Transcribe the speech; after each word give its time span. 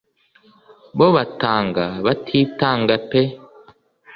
bo 0.97 1.07
batanga 1.15 1.83
batitanga 2.05 2.93
pe 3.09 3.21